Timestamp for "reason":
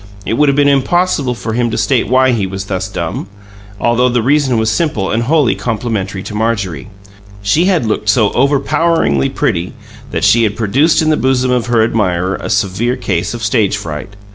4.23-4.57